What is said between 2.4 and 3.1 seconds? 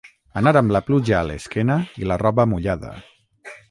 mullada.